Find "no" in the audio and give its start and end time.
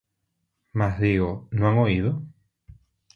1.51-1.67